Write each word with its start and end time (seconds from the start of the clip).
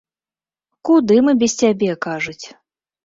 Куды 0.89 1.19
мы 1.27 1.31
без 1.43 1.53
цябе, 1.63 1.91
кажуць? 2.07 2.45